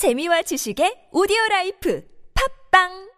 [0.00, 2.00] 재미와 지식의 오디오 라이프.
[2.32, 3.09] 팝빵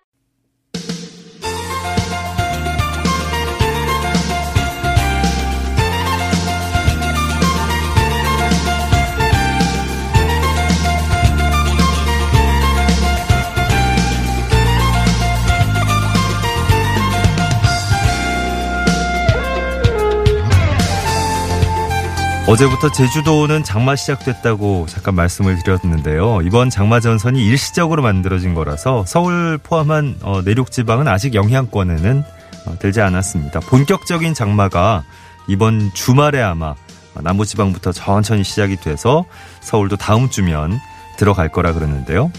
[22.53, 26.43] 어제부터 제주도는 장마 시작됐다고 잠깐 말씀을 드렸는데요.
[26.43, 32.23] 이번 장마 전선이 일시적으로 만들어진 거라서 서울 포함한 어, 내륙 지방은 아직 영향권에는
[32.67, 33.61] 어, 들지 않았습니다.
[33.61, 35.03] 본격적인 장마가
[35.49, 36.75] 이번 주말에 아마
[37.23, 39.25] 남부 지방부터 천천히 시작이 돼서
[39.63, 40.79] 서울도 다음 주면
[41.17, 42.31] 들어갈 거라 그러는데요.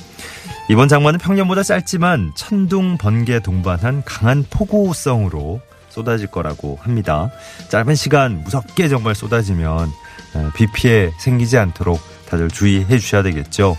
[0.70, 5.60] 이번 장마는 평년보다 짧지만 천둥, 번개 동반한 강한 폭우성으로
[5.94, 7.30] 쏟아질 거라고 합니다.
[7.70, 9.92] 짧은 시간 무섭게 정말 쏟아지면
[10.56, 13.78] 비 피해 생기지 않도록 다들 주의해 주셔야 되겠죠.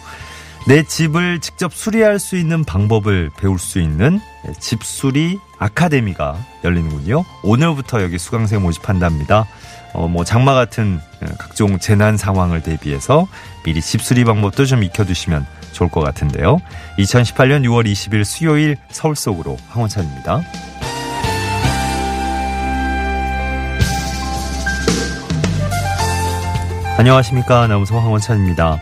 [0.66, 4.20] 내 집을 직접 수리할 수 있는 방법을 배울 수 있는
[4.60, 7.24] 집수리 아카데미가 열리는군요.
[7.42, 9.46] 오늘부터 여기 수강생 모집한답니다.
[9.92, 11.00] 어, 뭐 장마 같은
[11.38, 13.28] 각종 재난 상황을 대비해서
[13.64, 16.58] 미리 집수리 방법도 좀 익혀두시면 좋을 것 같은데요.
[16.98, 20.42] 2018년 6월 20일 수요일 서울 속으로 황원찬입니다.
[26.96, 27.62] 안녕하십니까.
[27.62, 28.78] 아나운서 황원찬입니다.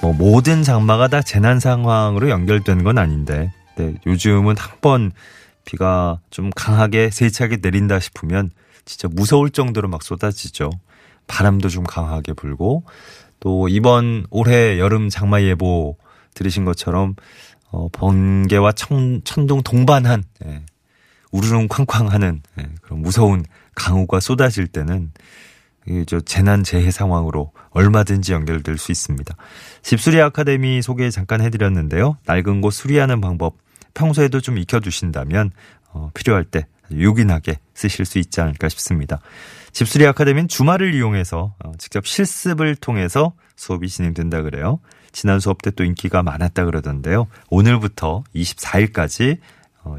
[0.00, 5.10] 뭐, 모든 장마가 다 재난 상황으로 연결된 건 아닌데, 네, 요즘은 한 번
[5.64, 8.50] 비가 좀 강하게 세차게 내린다 싶으면
[8.84, 10.70] 진짜 무서울 정도로 막 쏟아지죠.
[11.26, 12.84] 바람도 좀 강하게 불고,
[13.40, 15.96] 또 이번 올해 여름 장마 예보
[16.34, 17.16] 들으신 것처럼,
[17.72, 20.62] 어, 번개와 천, 천둥 동반한, 예,
[21.32, 23.44] 우르릉 쾅쾅 하는, 예, 그런 무서운
[23.74, 25.10] 강우가 쏟아질 때는
[26.06, 29.34] 저 재난 재해 상황으로 얼마든지 연결될 수 있습니다.
[29.82, 32.18] 집수리 아카데미 소개 잠깐 해드렸는데요.
[32.26, 33.56] 낡은 곳 수리하는 방법
[33.94, 35.50] 평소에도 좀 익혀두신다면
[35.92, 39.20] 어, 필요할 때 요긴하게 쓰실 수 있지 않을까 싶습니다.
[39.72, 44.80] 집수리 아카데미는 주말을 이용해서 어, 직접 실습을 통해서 수업이 진행된다 그래요.
[45.12, 47.26] 지난 수업 때 또 인기가 많았다 그러던데요.
[47.48, 49.40] 오늘부터 24일까지 어,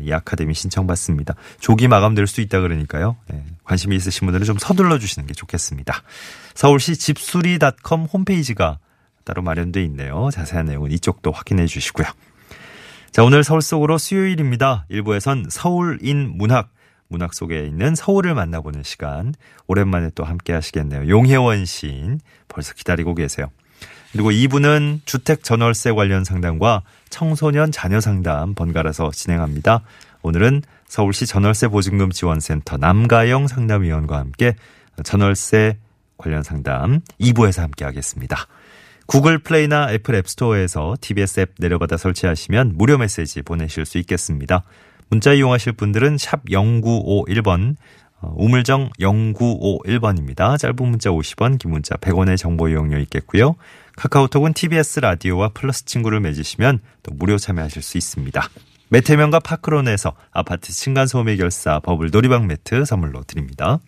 [0.01, 1.35] 이 아카데미 신청받습니다.
[1.59, 3.17] 조기 마감될 수 있다 그러니까요.
[3.27, 6.01] 네, 관심이 있으신 분들은 좀 서둘러 주시는 게 좋겠습니다.
[6.53, 8.79] 서울시 집수리.com 홈페이지가
[9.23, 10.29] 따로 마련돼 있네요.
[10.31, 12.07] 자세한 내용은 이쪽도 확인해 주시고요.
[13.11, 14.85] 자, 오늘 서울 속으로 수요일입니다.
[14.89, 16.71] 일부에선 서울인 문학,
[17.09, 19.33] 문학 속에 있는 서울을 만나보는 시간.
[19.67, 21.09] 오랜만에 또 함께 하시겠네요.
[21.09, 23.49] 용혜원 시인 벌써 기다리고 계세요.
[24.11, 29.81] 그리고 2부는 주택 전월세 관련 상담과 청소년 자녀 상담 번갈아서 진행합니다.
[30.21, 34.55] 오늘은 서울시 전월세 보증금 지원센터 남가영 상담위원과 함께
[35.03, 35.77] 전월세
[36.17, 38.47] 관련 상담 2부에서 함께 하겠습니다.
[39.05, 44.63] 구글 플레이나 애플 앱스토어에서 TBS 앱 내려받아 설치하시면 무료 메시지 보내실 수 있겠습니다.
[45.09, 47.75] 문자 이용하실 분들은 샵 0951번,
[48.21, 50.57] 우물정 0951번입니다.
[50.57, 53.55] 짧은 문자 50원, 긴 문자 100원의 정보 이용료 있겠고요.
[53.95, 58.41] 카카오톡은 TBS 라디오와 플러스 친구를 맺으시면 또 무료 참여하실 수 있습니다.
[58.89, 63.79] 매태면과 파크론에서 아파트 층간소음 해결사 버블 놀이방 매트 선물로 드립니다.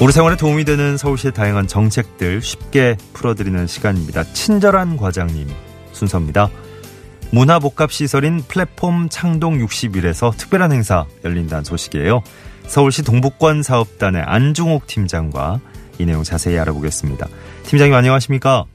[0.00, 4.22] 우리 생활에 도움이 되는 서울시의 다양한 정책들 쉽게 풀어드리는 시간입니다.
[4.22, 5.48] 친절한 과장님
[5.90, 6.50] 순서입니다.
[7.32, 12.22] 문화복합시설인 플랫폼 창동 61에서 특별한 행사 열린다는 소식이에요.
[12.62, 15.60] 서울시 동북권 사업단의 안중옥 팀장과
[15.98, 17.26] 이 내용 자세히 알아보겠습니다.
[17.64, 18.66] 팀장님 안녕하십니까?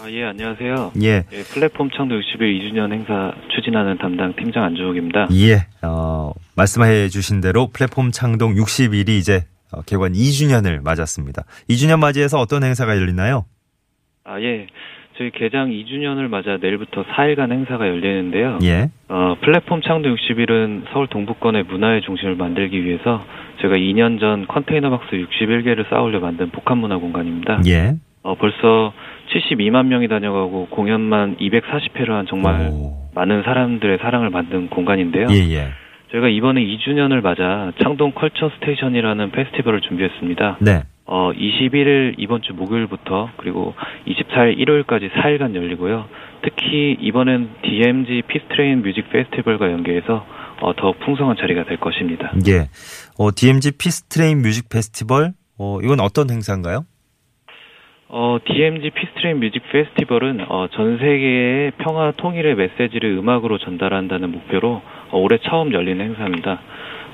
[0.00, 0.92] 아, 예, 안녕하세요.
[1.02, 1.24] 예.
[1.32, 5.26] 예, 플랫폼 창동 61 2주년 행사 추진하는 담당 팀장 안중옥입니다.
[5.32, 11.44] 예, 어, 말씀해 주신 대로 플랫폼 창동 61이 이제 어, 개관 2주년을 맞았습니다.
[11.68, 13.44] 2주년 맞이해서 어떤 행사가 열리나요?
[14.24, 14.66] 아, 예.
[15.18, 18.60] 저희 개장 2주년을 맞아 내일부터 4일간 행사가 열리는데요.
[18.62, 18.90] 예.
[19.08, 23.24] 어, 플랫폼 창동 61은 서울 동북권의 문화의 중심을 만들기 위해서
[23.60, 27.62] 제가 2년 전 컨테이너 박스 61개를 쌓아 올려 만든 복합 문화 공간입니다.
[27.66, 27.96] 예.
[28.22, 28.92] 어, 벌써
[29.34, 33.10] 72만 명이 다녀가고 공연만 240회를 한 정말 오.
[33.14, 35.26] 많은 사람들의 사랑을 받는 공간인데요.
[35.30, 35.68] 예, 예.
[36.10, 40.58] 저희가 이번에 2주년을 맞아 창동 Culture Station이라는 페스티벌을 준비했습니다.
[40.60, 40.82] 네.
[41.04, 43.74] 어, 21일 이번 주 목요일부터 그리고
[44.06, 46.06] 24일 일요일까지 4일간 열리고요.
[46.42, 50.26] 특히 이번엔 DMG 피스트레인 뮤직 페스티벌과 연계해서
[50.60, 52.32] 어, 더 풍성한 자리가 될 것입니다.
[52.48, 52.68] 예.
[53.18, 56.84] 어, DMG 피스트레인 뮤직 페스티벌, 어, 이건 어떤 행사인가요?
[58.08, 64.97] 어, DMG 피스트레인 뮤직 페스티벌은 어, 전 세계의 평화 통일의 메시지를 음악으로 전달한다는 목표로 어,
[65.12, 66.60] 올해 처음 열린 행사입니다.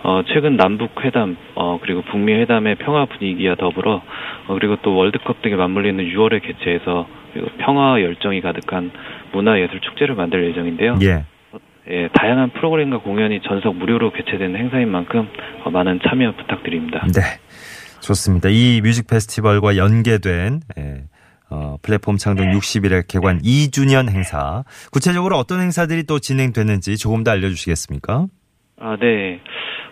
[0.02, 4.02] 어, 최근 남북 회담, 어, 그리고 북미 회담의 평화 분위기와 더불어,
[4.46, 7.08] 어, 그리고 또 월드컵 등에 맞물리는 6월에 개최해서
[7.58, 8.91] 평화 열정이 가득한
[9.32, 10.99] 문화예술 축제를 만들 예정인데요.
[11.02, 11.25] 예.
[11.91, 15.29] 예, 다양한 프로그램과 공연이 전석 무료로 개최되는 행사인 만큼
[15.64, 17.06] 어, 많은 참여 부탁드립니다.
[17.14, 17.20] 네.
[18.00, 18.50] 좋습니다.
[18.50, 21.05] 이 뮤직 페스티벌과 연계된 예,
[21.50, 24.64] 어, 플랫폼 창동 60일의 개관 2주년 행사.
[24.93, 28.26] 구체적으로 어떤 행사들이 또 진행되는지 조금 더 알려주시겠습니까?
[28.81, 29.41] 아, 네.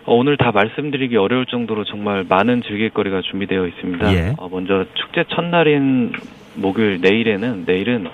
[0.05, 4.13] 어, 오늘 다 말씀드리기 어려울 정도로 정말 많은 즐길거리가 준비되어 있습니다.
[4.13, 4.33] 예.
[4.37, 6.11] 어, 먼저 축제 첫날인
[6.55, 8.07] 목요일 내일에는 내일은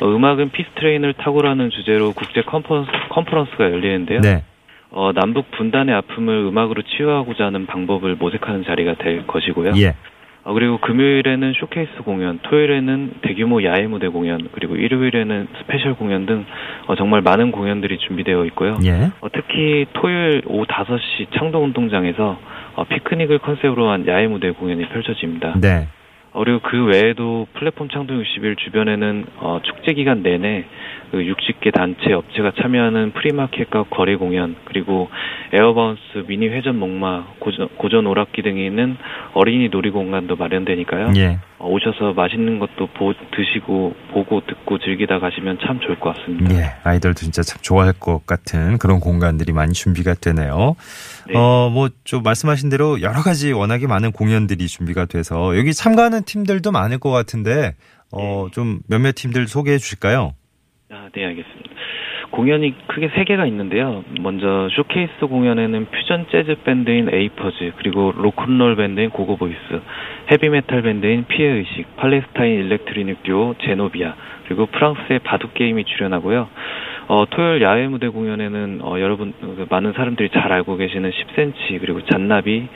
[0.00, 4.20] 어, 음악은 Peace Train을 타고라는 주제로 국제 컨퍼런스, 컨퍼런스가 열리는데요.
[4.20, 4.44] 네.
[4.90, 9.72] 어, 남북 분단의 아픔을 음악으로 치유하고자 하는 방법을 모색하는 자리가 될 것이고요.
[9.76, 9.94] 예.
[10.44, 16.44] 어, 그리고 금요일에는 쇼케이스 공연, 토요일에는 대규모 야외 무대 공연, 그리고 일요일에는 스페셜 공연 등
[16.86, 18.78] 어, 정말 많은 공연들이 준비되어 있고요.
[18.84, 19.10] 예.
[19.20, 22.38] 어, 특히 토요일 오후 5시 창동운동장에서
[22.74, 25.54] 어, 피크닉을 컨셉으로 한 야외 무대 공연이 펼쳐집니다.
[25.60, 25.88] 네.
[26.32, 30.64] 어, 그리고 그 외에도 플랫폼 창동 61 주변에는 어, 축제 기간 내내
[31.10, 35.10] 그 60개 단체 업체가 참여하는 프리마켓과 거리 공연 그리고
[35.52, 38.96] air bounce 미니 회전 목마 고전, 고전 오락기 등이 있는
[39.34, 41.12] 어린이 놀이공간도 마련되니까요.
[41.16, 41.38] 예.
[41.62, 46.52] 어, 오셔서 맛있는 것도 보, 드시고 보고 듣고 즐기다 가시면 참 좋을 것 같습니다.
[46.56, 46.72] 예.
[46.82, 50.74] 아이들도 진짜 참 좋아할 것 같은 그런 공간들이 많이 준비가 되네요.
[51.28, 51.38] 네.
[51.38, 56.72] 어, 뭐, 좀 말씀하신 대로 여러 가지 워낙에 많은 공연들이 준비가 돼서 여기 참가하는 팀들도
[56.72, 57.76] 많을 것 같은데,
[58.10, 60.34] 어, 좀 몇몇 팀들 소개해 주실까요?
[60.90, 61.70] 아, 네, 알겠습니다.
[62.32, 64.02] 공연이 크게 세 개가 있는데요.
[64.20, 69.80] 먼저 쇼케이스 공연에는 퓨전 재즈 밴드인 에이퍼즈, 그리고 로큰롤 밴드인 고고보이스,
[70.32, 74.14] 헤비메탈 밴드인 피해 의식, 팔레스타인 electronic 듀오 제노비아,
[74.46, 76.48] 그리고 프랑스의 바둑 게임이 출연하고요.
[77.08, 82.02] 어, 토요일 야외 무대 공연에는 어, 여러분 그 많은 사람들이 잘 알고 계시는 10cm 그리고
[82.06, 82.66] 잔나비,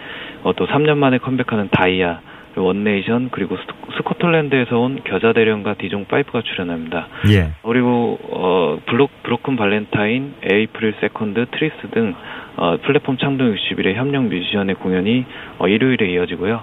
[0.42, 2.20] 어, 또 3년 만에 컴백하는 다이아,
[2.56, 3.62] 원네이션 그리고 스-
[3.96, 7.08] 스코틀랜드에서 온 겨자 대령과 디종 파이브가 출연합니다.
[7.30, 7.50] 예.
[7.62, 12.14] 그리고 어 블록 브로큰 발렌타인, 에이프릴 세컨드, 트리스 등
[12.58, 15.24] 어, 플랫폼 창동 61의 협력 뮤지션의 공연이
[15.58, 16.62] 어, 일요일에 이어지고요.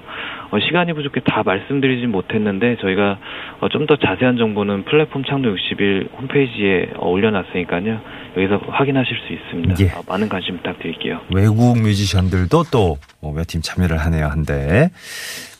[0.50, 3.18] 어, 시간이 부족해 다 말씀드리진 못했는데 저희가
[3.60, 8.00] 어, 좀더 자세한 정보는 플랫폼 창동 60일 홈페이지에 어, 올려놨으니까요.
[8.35, 9.75] 여기서 확인하실 수 있습니다.
[9.85, 9.89] 예.
[9.97, 11.19] 어, 많은 관심 부탁드릴게요.
[11.33, 14.89] 외국 외국 뮤지션들도 또 몇 팀 참여를 하네요, 한데.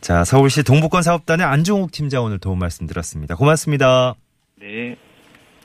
[0.02, 3.36] 자, 서울시 동북권 사업단의 안종욱 팀장 오늘 도움 말씀 드렸습니다.
[3.36, 4.16] 고맙습니다.
[4.60, 4.96] 네.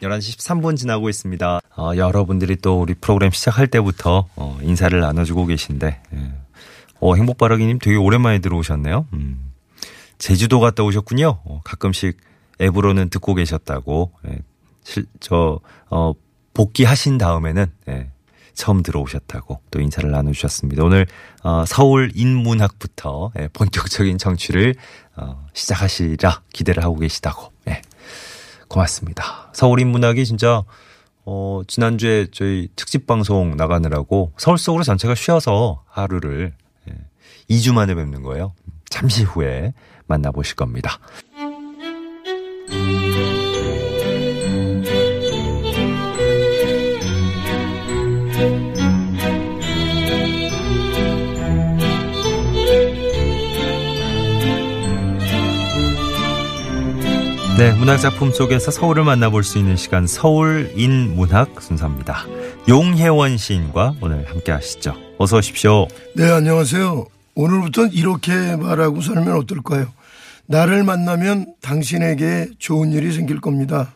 [0.03, 1.61] 11시 13분 지나고 있습니다.
[1.77, 6.19] 어, 여러분들이 또 우리 프로그램 시작할 때부터 어, 인사를 나눠주고 계신데, 예.
[7.01, 9.07] 어, 행복바라기님 되게 오랜만에 들어오셨네요.
[9.15, 9.51] 음.
[10.19, 11.39] 제주도 갔다 오셨군요.
[11.45, 12.17] 어, 가끔씩
[12.61, 14.13] 앱으로는 듣고 계셨다고.
[14.29, 14.39] 예.
[14.85, 15.59] 실, 저,
[15.91, 16.13] 어,
[16.59, 18.11] 복귀하신 다음에는, 예.
[18.53, 20.83] 처음 들어오셨다고 또 인사를 나눠주셨습니다.
[20.83, 21.07] 오늘
[21.45, 24.75] 어, 서울 인문학부터 예, 본격적인 정취를
[25.15, 27.83] 어, 시작하시라 기대를 하고 계시다고 예.
[28.67, 29.53] 고맙습니다.
[29.53, 30.65] 서울 인문학이 진짜
[31.25, 36.53] 어, 지난주에 저희 특집 방송 나가느라고 서울 속으로 전체가 쉬어서 하루를
[36.91, 36.95] 예,
[37.49, 38.55] 2주 만에 뵙는 거예요.
[38.91, 39.73] 잠시 후에
[40.09, 40.99] 만나보실 겁니다.
[57.59, 62.25] 네, 문학작품 속에서 서울을 만나볼 수 있는 시간 서울인 문학 순서입니다.
[62.69, 64.95] 용혜원 시인과 오늘 함께 하시죠.
[65.19, 65.89] 어서 오십시오.
[66.15, 67.05] 네, 안녕하세요.
[67.35, 69.89] 오늘부터 이렇게 말하고 살면 어떨까요?
[70.47, 73.93] 나를 만나면 당신에게 좋은 일이 생길 겁니다.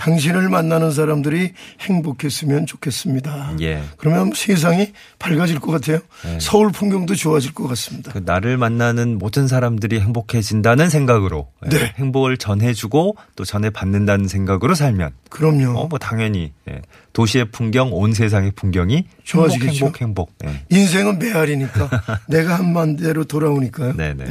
[0.00, 3.56] 당신을 만나는 사람들이 행복했으면 좋겠습니다.
[3.60, 3.82] 예.
[3.98, 6.00] 그러면 세상이 밝아질 것 같아요.
[6.40, 8.10] 서울 풍경도 좋아질 것 같습니다.
[8.10, 11.92] 그 나를 만나는 모든 사람들이 행복해진다는 생각으로 예, 네.
[11.98, 15.78] 행복을 전해주고 또 전해받는다는 생각으로 살면 그럼요.
[15.78, 16.80] 어, 뭐 당연히 예,
[17.12, 19.84] 도시의 풍경, 온 세상의 풍경이 좋아지겠죠.
[19.84, 20.34] 행복, 행복, 행복.
[20.46, 20.64] 예.
[20.70, 21.90] 인생은 메아리니까
[22.26, 23.96] 내가 한 만대로 돌아오니까요.
[23.96, 24.24] 네네.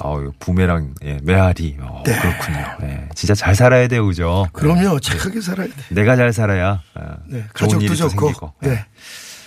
[0.00, 1.76] 어, 부메랑, 예, 메아리.
[1.80, 2.18] 어, 네.
[2.18, 2.58] 그렇군요.
[2.82, 4.46] 예, 진짜 잘 살아야 돼요, 그죠?
[4.52, 5.00] 그럼요.
[5.00, 5.74] 착하게 살아야 돼.
[5.90, 8.26] 내가 잘 살아야 어, 네, 좋은 가족도 일이 또 좋고.
[8.26, 8.52] 생기고.
[8.64, 8.68] 예.
[8.68, 8.84] 네.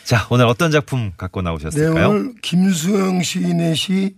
[0.03, 2.09] 자, 오늘 어떤 작품 갖고 네, 나오셨을까요?
[2.09, 4.15] 오늘 김수영 시인의 시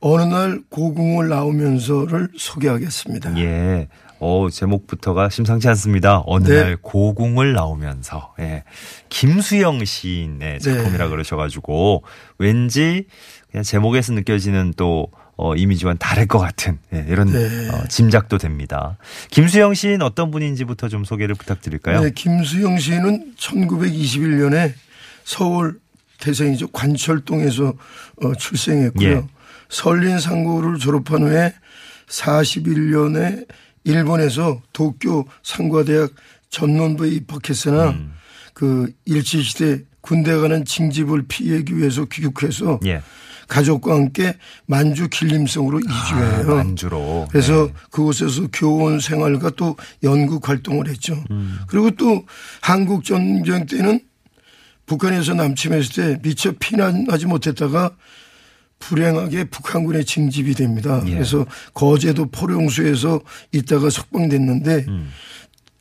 [0.00, 3.36] 어느 날 고궁을 나오면서를 소개하겠습니다.
[3.38, 3.88] 예.
[4.18, 6.22] 어, 제목부터가 심상치 않습니다.
[6.26, 6.60] 어느 네.
[6.62, 8.34] 날 고궁을 나오면서.
[8.38, 8.64] 예.
[9.08, 10.58] 김수영 시인의 네.
[10.58, 12.04] 작품이라 그러셔 가지고
[12.38, 13.06] 왠지
[13.50, 15.08] 그냥 제목에서 느껴지는 또
[15.42, 17.68] 어, 이미지와는 다를 것 같은 예, 이런 네.
[17.70, 18.98] 어, 짐작도 됩니다.
[19.30, 22.02] 김수영 시인 어떤 분인지부터 좀 소개를 부탁드릴까요?
[22.02, 24.74] 네, 김수영 씨는 1921년에
[25.24, 25.80] 서울
[26.18, 26.68] 태생이죠.
[26.68, 27.72] 관철동에서
[28.22, 29.08] 어, 출생했고요.
[29.08, 29.22] 예.
[29.70, 31.54] 설린상고를 졸업한 후에
[32.06, 33.46] 41년에
[33.84, 36.10] 일본에서 도쿄 상과대학
[36.50, 38.12] 전문부에 입학했으나 음.
[38.52, 43.00] 그 일제시대 군대 가는 징집을 피하기 위해서 귀국해서 예.
[43.50, 46.52] 가족과 함께 만주 길림성으로 이주해요.
[46.52, 47.26] 아, 만주로.
[47.30, 47.72] 그래서 네.
[47.90, 51.22] 그곳에서 교원 생활과 또 연구 활동을 했죠.
[51.32, 51.58] 음.
[51.66, 52.24] 그리고 또
[52.62, 54.00] 한국 전쟁 때는
[54.86, 57.90] 북한에서 남침했을 때 미처 피난하지 못했다가
[58.78, 61.02] 불행하게 북한군에 징집이 됩니다.
[61.06, 61.14] 예.
[61.14, 63.20] 그래서 거제도 포령수에서
[63.52, 65.10] 있다가 석방됐는데 음.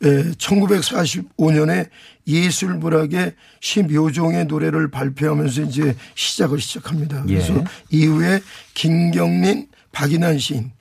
[0.03, 1.89] 에, 1945년에
[2.27, 7.23] 예술불학의 심요종의 노래를 발표하면서 이제 시작을 시작합니다.
[7.23, 7.63] 그래서 예.
[7.89, 8.41] 이후에
[8.75, 10.71] 김경린, 박인환 시인,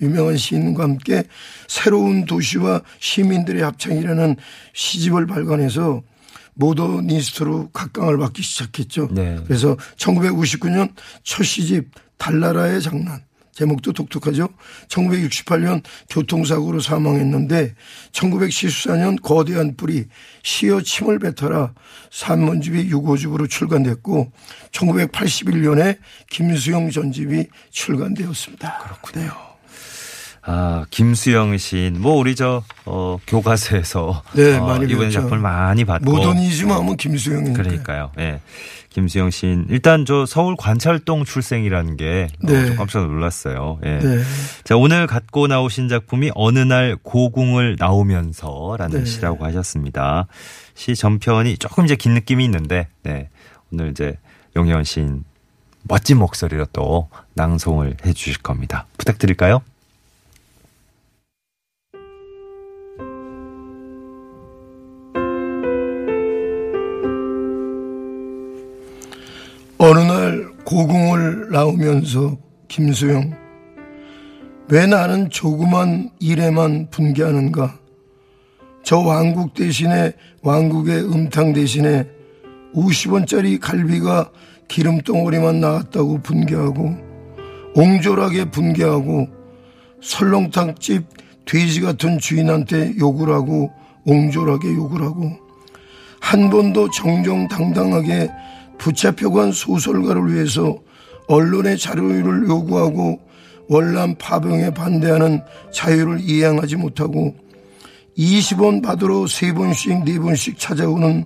[0.00, 1.24] 유명한 시인과 함께
[1.68, 4.36] 새로운 도시와 시민들의 합창이라는
[4.74, 6.02] 시집을 발간해서
[6.54, 9.08] 모더니스트로 각광을 받기 시작했죠.
[9.12, 9.38] 네.
[9.46, 10.92] 그래서 1959년
[11.22, 13.25] 첫 시집 달나라의 장난
[13.56, 14.50] 제목도 독특하죠.
[14.88, 17.74] 1968년 교통사고로 사망했는데
[18.12, 20.04] 1974년 거대한 뿌리
[20.42, 21.72] 시어 침을 뱉어라
[22.10, 24.30] 산문집이 6호집으로 출간됐고
[24.72, 25.98] 1981년에
[26.28, 28.78] 김수영 전집이 출간되었습니다.
[28.78, 29.45] 그렇군요.
[30.48, 32.00] 아, 김수영 시인.
[32.00, 35.20] 뭐 우리 저 어, 교과서에서 네, 어, 많이 이번 배웠죠.
[35.20, 37.62] 작품을 많이 봤고 모더니즘 하면 김수영이니까.
[37.62, 38.12] 그러니까요.
[38.18, 38.40] 예.
[38.90, 39.66] 김수영 시인.
[39.68, 42.66] 일단 저 서울 관찰동 출생이라는 게 어, 네.
[42.66, 43.80] 좀 깜짝 놀랐어요.
[43.84, 43.98] 예.
[43.98, 44.22] 네.
[44.64, 49.04] 자, 오늘 갖고 나오신 작품이 어느 날 고궁을 나오면서라는 네.
[49.04, 50.28] 시라고 하셨습니다.
[50.74, 53.28] 시 전편이 조금 이제 긴 느낌이 있는데, 네.
[53.72, 54.16] 오늘 이제
[54.54, 55.24] 용현 시인
[55.82, 58.86] 멋진 목소리로 또 낭송을 해 주실 겁니다.
[58.96, 59.60] 부탁드릴까요?
[69.78, 73.36] 어느 날 고궁을 나오면서 김수영
[74.68, 77.78] 왜 나는 조그만 일에만 분개하는가?
[78.82, 82.06] 저 왕국 대신에 왕국의 음탕 대신에
[82.74, 84.30] 50원짜리 갈비가
[84.68, 86.96] 기름덩어리만 나왔다고 분개하고
[87.74, 89.28] 옹졸하게 분개하고
[90.00, 91.04] 설렁탕집
[91.44, 93.70] 돼지 같은 주인한테 욕을 하고
[94.06, 95.32] 옹졸하게 욕을 하고
[96.20, 98.30] 한 번도 정정당당하게
[98.78, 100.78] 붙잡혀간 소설가를 위해서
[101.28, 103.20] 언론의 자료를 요구하고
[103.68, 105.42] 월남 파병에 반대하는
[105.72, 107.34] 자유를 이행하지 못하고
[108.16, 111.24] 20원 받으러 3번씩 4번씩 찾아오는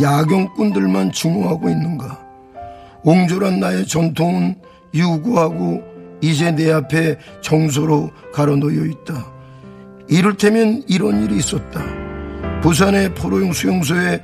[0.00, 2.18] 야경꾼들만 증오하고 있는가.
[3.04, 4.56] 옹졸한 나의 전통은
[4.94, 5.82] 유구하고
[6.20, 9.32] 이제 내 앞에 정서로 가로놓여 있다.
[10.08, 11.82] 이를테면 이런 일이 있었다.
[12.60, 14.22] 부산의 포로용 수용소에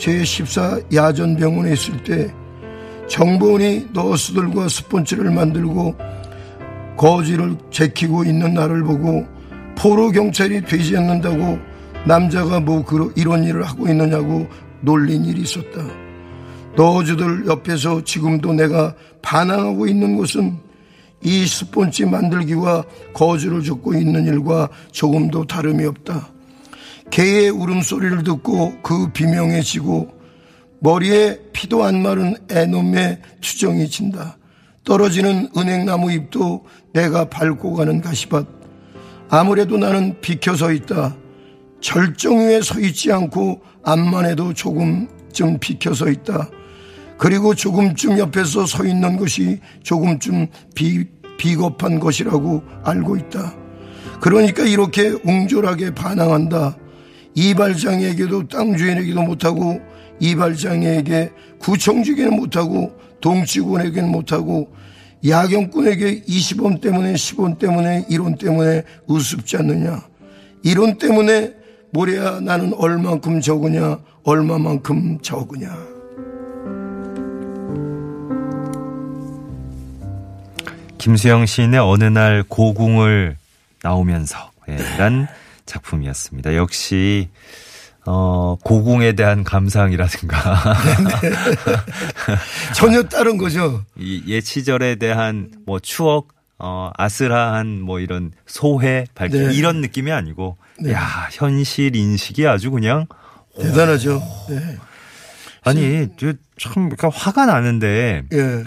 [0.00, 2.34] 제14 야전병원에 있을 때
[3.08, 5.94] 정보원이 너스들과 스폰지를 만들고
[6.96, 9.26] 거지를 제키고 있는 나를 보고
[9.76, 11.58] 포로 경찰이 되지 않는다고
[12.06, 14.46] 남자가 뭐 그런 이런 일을 하고 있느냐고
[14.80, 15.84] 놀린 일이 있었다.
[16.76, 20.56] 너즈들 옆에서 지금도 내가 반항하고 있는 것은
[21.22, 26.28] 이 스폰지 만들기와 거지를 줍고 있는 일과 조금도 다름이 없다.
[27.10, 30.20] 개의 울음소리를 듣고 그 비명해지고
[30.80, 34.38] 머리에 피도 안 마른 애놈의 투정이 진다.
[34.84, 38.46] 떨어지는 은행나무 잎도 내가 밟고 가는 가시밭.
[39.28, 41.16] 아무래도 나는 비켜 서 있다.
[41.80, 46.50] 절정 위에 서 있지 않고 앞만 해도 조금쯤 비켜 서 있다.
[47.18, 51.04] 그리고 조금쯤 옆에서 서 있는 것이 조금쯤 비,
[51.36, 53.54] 비겁한 것이라고 알고 있다.
[54.20, 56.76] 그러니까 이렇게 옹졸하게 반항한다.
[57.34, 59.80] 이발장에게도 땅 주인에게도 못하고
[60.20, 64.72] 이발장에게 구청주에게는 못하고 동치군에게는 못하고
[65.26, 70.02] 야경꾼에게 20원 때문에 10원 때문에 이론 때문에 우습지 않느냐?
[70.62, 71.52] 이론 때문에
[71.92, 73.98] 뭐래야 나는 얼만큼 적으냐?
[74.24, 75.68] 얼마만큼 적으냐?
[80.98, 83.36] 김수영 시인의 어느 날 고궁을
[83.82, 85.26] 나오면서 예, 란
[85.70, 86.56] 작품이었습니다.
[86.56, 87.28] 역시
[88.06, 90.74] 어, 고궁에 대한 감상이라든가
[92.74, 99.54] 전혀 다른 거죠 이옛 시절에 대한 뭐 추억 어, 아슬한 뭐 이런 소회 발견 네.
[99.54, 100.56] 이런 느낌이 아니고
[100.88, 103.06] 야 현실 인식이 아주 그냥
[103.60, 104.76] 대단하죠 네.
[105.62, 108.64] 아니 저참 그러니까 화가 나는데 예.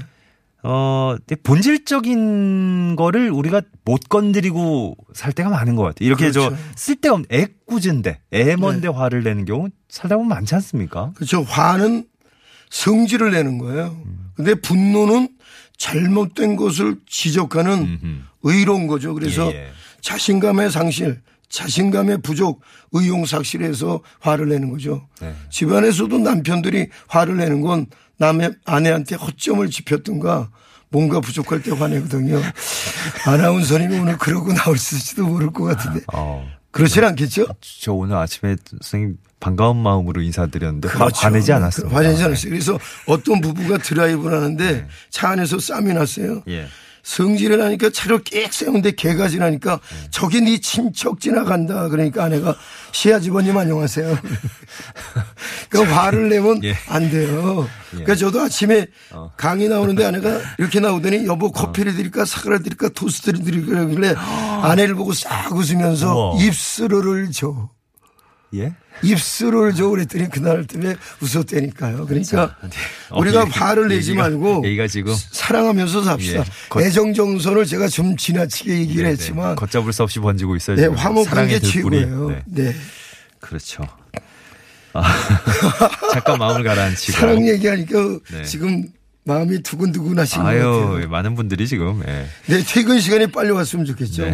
[0.64, 6.08] 어, 본질적인 거를 우리가 못 건드리고 살 때가 많은 것 같아요.
[6.08, 6.50] 이렇게 그렇죠.
[6.50, 11.12] 저 쓸데없는 애꿎은데 애먼데 화를 내는 경우 살다 보면 많지 않습니까?
[11.16, 12.06] 그렇죠 화는
[12.70, 13.96] 성질을 내는 거예요.
[14.36, 15.30] 근데 분노는
[15.78, 19.14] 잘못된 것을 지적하는 의로운 거죠.
[19.14, 19.70] 그래서 예, 예.
[20.02, 22.62] 자신감의 상실, 자신감의 부족,
[22.94, 25.08] 의용 삭실에서 화를 내는 거죠.
[25.22, 25.36] 네.
[25.50, 27.86] 집안에서도 남편들이 화를 내는 건
[28.24, 30.50] 남의 아내한테 허점을 짚었던가
[30.90, 32.40] 뭔가 부족할 때 화내거든요.
[33.26, 36.02] 아나운서님이 오늘 그러고 나올지도 모를 것 같은데.
[36.14, 36.48] 어.
[36.72, 37.48] 그렇진 않겠죠?
[37.82, 41.20] 저 오늘 아침에 선생님 반가운 마음으로 인사드렸는데 화- 그렇죠.
[41.22, 41.96] 화내지 않았습니다.
[41.96, 42.50] 화내지 않았어요.
[42.50, 46.42] 그래서 어떤 부부가 드라이브를 하는데 차 안에서 쌈이 났어요.
[46.48, 46.68] 예.
[47.04, 49.80] 성질을 하니까 차를 ቄ 세우는데 개가 지나니까
[50.10, 51.90] 저기 네 친척 지나간다.
[51.90, 52.56] 그러니까 아내가
[52.92, 54.18] 시아 집원님 안녕하세요.
[55.70, 56.76] 그러니까 화를 내면 예.
[56.88, 57.68] 안 돼요.
[57.92, 58.88] 그러니까 저도 아침에
[59.38, 65.14] 강의 나오는데 아내가 이렇게 나오더니 여보 커피를 드릴까 사과를 드릴까 토스트를 드릴까 그러길래 아내를 보고
[65.14, 66.44] 싹 웃으면서 우와.
[66.44, 67.70] 입술을 줘.
[68.56, 68.74] 예?
[69.02, 72.06] 입술을 줘 그랬더니 그날 때문에 웃었다니까요.
[72.06, 72.56] 그러니까
[73.10, 76.40] 어, 우리가 얘기- 화를 내지 얘기가- 말고 얘기가 지금 사랑하면서 삽시다.
[76.42, 76.44] 예.
[76.70, 79.10] 거- 애정 정서를 제가 좀 지나치게 얘기를 네네.
[79.14, 80.76] 했지만 걷잡을 수 없이 번지고 있어요.
[80.78, 80.86] 네.
[80.86, 81.60] 화목한 게.
[81.60, 82.30] 최고예요.
[82.30, 82.44] 네.
[82.46, 82.76] 네.
[83.40, 83.84] 그렇죠.
[84.94, 85.02] 아,
[86.14, 87.18] 잠깐 마음을 가라앉히고.
[87.18, 87.98] 사랑 얘기하니까
[88.32, 88.44] 네.
[88.46, 88.86] 지금
[89.26, 90.60] 마음이 두근두근 하신 것 아유,
[90.92, 91.10] 같아요.
[91.10, 92.28] 많은 분들이 지금, 예.
[92.46, 94.26] 네, 퇴근 시간이 빨리 왔으면 좋겠죠.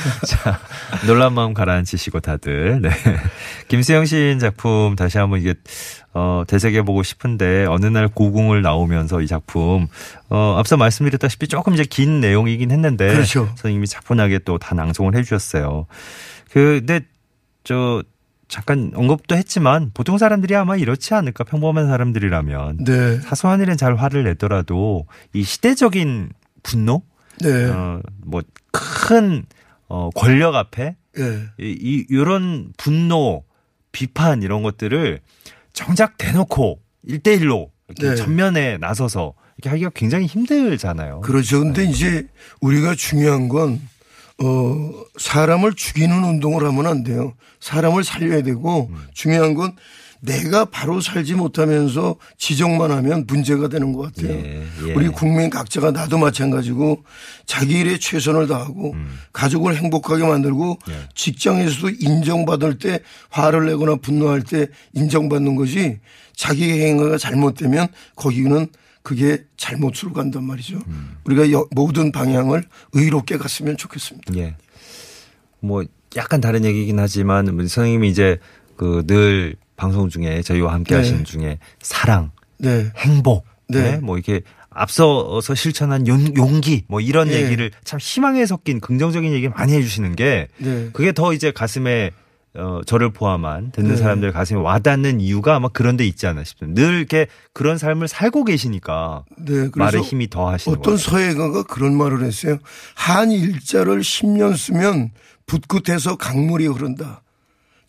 [0.00, 0.26] 네.
[0.26, 0.60] 자,
[1.06, 2.80] 놀란 마음 가라앉히시고 다들.
[2.80, 2.90] 네.
[3.68, 5.54] 김수영 시인 작품 다시 한번 이게
[6.12, 9.86] 어 되새겨 보고 싶은데 어느 날 고궁을 나오면서 이 작품
[10.28, 13.46] 어 앞서 말씀드렸다시피 조금 이제 긴 내용이긴 했는데 그렇죠.
[13.46, 15.86] 선생님이 차분하게 또 다 낭송을 해 주셨어요.
[16.50, 17.00] 그 근데
[17.64, 18.02] 저
[18.48, 23.20] 잠깐 언급도 했지만 보통 사람들이 아마 이렇지 않을까 평범한 사람들이라면 네.
[23.20, 26.30] 사소한 일엔 잘 화를 내더라도 이 시대적인
[26.64, 27.02] 분노
[27.40, 27.70] 네.
[27.70, 29.44] 어, 뭐, 큰,
[29.90, 31.24] 어, 권력 앞에, 네.
[31.58, 33.44] 이, 이, 요런 분노,
[33.90, 35.20] 비판, 이런 것들을
[35.72, 38.14] 정작 대놓고, 일대일로 이렇게 네.
[38.14, 41.22] 전면에 나서서, 이렇게 하기가 굉장히 힘들잖아요.
[41.22, 41.58] 그렇죠.
[41.58, 42.28] 근데 이제
[42.60, 43.80] 우리가 중요한 건,
[44.42, 47.34] 어, 사람을 죽이는 운동을 하면 안 돼요.
[47.58, 49.74] 사람을 살려야 되고, 중요한 건
[50.20, 54.32] 내가 바로 살지 못하면서 지적만 하면 문제가 되는 것 같아요.
[54.34, 54.92] 예, 예.
[54.92, 57.02] 우리 국민 각자가 나도 마찬가지고
[57.46, 58.94] 자기 일에 최선을 다하고
[59.32, 60.92] 가족을 행복하게 만들고 음.
[60.92, 61.08] 예.
[61.14, 66.00] 직장에서도 인정받을 때 화를 내거나 분노할 때 인정받는 거지
[66.36, 68.66] 자기 행위가 잘못되면 거기는
[69.02, 70.78] 그게 잘못으로 간단 말이죠.
[70.86, 71.16] 음.
[71.24, 74.34] 우리가 여- 모든 방향을 의롭게 갔으면 좋겠습니다.
[74.36, 74.56] 예.
[75.60, 75.82] 뭐,
[76.16, 78.38] 약간 다른 얘기긴 하지만, 우리 선생님이 이제
[78.76, 80.98] 그늘 방송 중에 저희와 함께 네.
[80.98, 82.90] 하시는 중에 사랑, 네.
[82.98, 83.92] 행복, 네.
[83.92, 83.96] 네.
[83.96, 87.42] 뭐 이렇게 앞서서 실천한 용, 용기 뭐 이런 네.
[87.42, 90.90] 얘기를 참 희망에 섞인 긍정적인 얘기 많이 해주시는 게 네.
[90.92, 92.10] 그게 더 이제 가슴에
[92.54, 93.96] 어, 저를 포함한 듣는 네.
[93.96, 96.82] 사람들 가슴에 와닿는 이유가 아마 그런 데 있지 않나 싶습니다.
[96.82, 99.70] 늘 이렇게 그런 삶을 살고 계시니까 네.
[99.74, 100.98] 말에 힘이 더 하시는 어떤.
[100.98, 102.58] 서예가가 그런 말을 했어요.
[102.94, 105.10] 한 일자를 10년 쓰면
[105.46, 107.22] 붓끝에서 강물이 흐른다.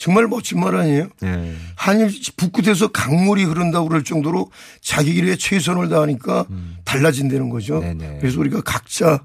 [0.01, 1.09] 정말 멋진 말 아니에요?
[1.23, 1.53] 예.
[1.75, 4.49] 한일 붓끝에서 강물이 흐른다고 그럴 정도로
[4.81, 6.47] 자기 일에 최선을 다하니까
[6.85, 7.77] 달라진다는 거죠.
[7.77, 7.99] 음.
[7.99, 8.17] 네네.
[8.19, 9.23] 그래서 우리가 각자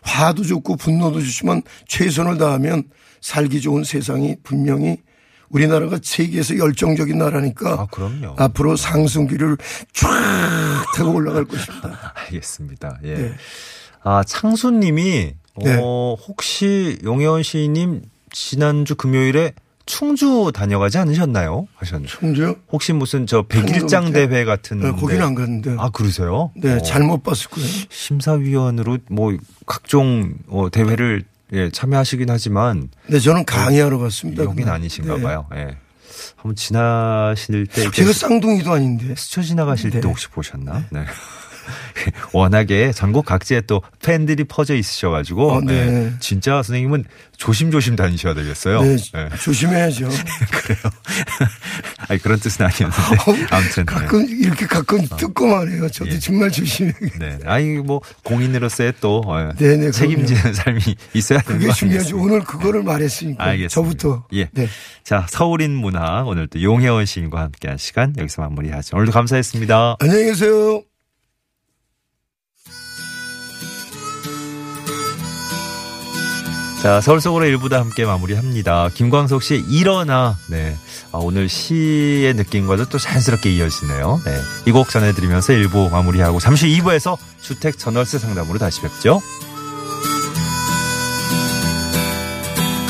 [0.00, 2.84] 화도 좋고 분노도 좋지만 최선을 다하면
[3.20, 4.96] 살기 좋은 세상이 분명히
[5.50, 8.34] 우리나라가 세계에서 열정적인 나라니까 아.
[8.38, 9.58] 앞으로 상승기를
[9.92, 10.08] 쫙
[10.96, 12.14] 타고 올라갈 것입니다.
[12.32, 12.98] 알겠습니다.
[13.04, 13.14] 예.
[13.14, 13.32] 네.
[14.02, 15.34] 아, 창수님이,
[15.64, 15.78] 네.
[15.82, 19.52] 어, 혹시 용혜원 시인님 지난주 금요일에
[19.86, 21.66] 충주 다녀가지 않으셨나요?
[21.76, 22.12] 하셨는데.
[22.12, 22.56] 청주?
[22.72, 24.12] 혹시 무슨 저 백일장?
[24.12, 24.80] 대회 같은.
[24.80, 25.76] 네, 거기는 안 갔는데.
[25.78, 26.50] 아, 그러세요?
[26.56, 27.68] 네, 어, 잘못 봤을 거예요.
[27.90, 34.44] 심사위원으로 뭐 각종 어, 대회를 예, 참여하시긴 하지만 네, 저는 강의하러 갔습니다.
[34.44, 34.68] 여긴.
[34.68, 35.22] 아니신가 네.
[35.22, 35.46] 봐요.
[35.54, 35.76] 예.
[36.36, 39.14] 한번 지나실 때 제가 쌍둥이도 아닌데.
[39.16, 40.08] 스쳐 지나가실 때 네.
[40.08, 40.84] 혹시 보셨나?
[40.90, 41.04] 네.
[42.32, 45.74] 워낙에 전국 각지에 또 팬들이 퍼져 있으셔가지고 어, 네.
[45.74, 47.04] 예, 진짜 선생님은
[47.36, 48.82] 조심조심 다니셔야 되겠어요.
[48.82, 49.36] 네, 예.
[49.42, 50.08] 조심해야죠.
[50.52, 50.78] 그래요.
[52.08, 55.88] 아니 그런 뜻은 아니었는데 아무튼 가끔 이렇게 가끔 듣고만 해요.
[55.88, 56.18] 저도 예.
[56.18, 57.38] 정말 조심해야 네.
[57.38, 57.38] 네.
[57.44, 60.80] 아니 뭐 공인으로서의 또 어, 네, 네, 책임지는 삶이
[61.14, 62.16] 있어야 되는 거 중요하죠.
[62.18, 63.42] 오늘 그거를 말했으니까.
[63.42, 63.68] 알겠습니다.
[63.68, 64.26] 저부터.
[64.34, 64.48] 예.
[64.52, 64.68] 네.
[65.02, 68.96] 자, 서울인 문학 오늘 또 용혜원 시인과 함께한 시간 여기서 마무리하죠.
[68.96, 69.96] 오늘도 감사했습니다.
[70.00, 70.82] 안녕히 계세요.
[76.84, 78.90] 자, 서울 속으로 일부다 함께 마무리합니다.
[78.92, 80.36] 김광석 씨의 일어나.
[80.48, 80.76] 네.
[81.12, 84.20] 아, 오늘 시의 느낌과도 또 자연스럽게 이어지네요.
[84.26, 84.38] 네.
[84.66, 89.22] 이 곡 전해드리면서 일부 마무리하고 잠시 2부에서 주택 전월세 상담으로 다시 뵙죠.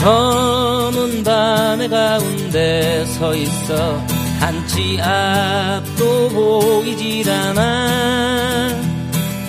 [0.03, 4.05] 검은 밤의 가운데 서 있어
[4.41, 8.71] 한치 앞도 보이질 않아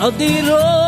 [0.01, 0.84] 어디로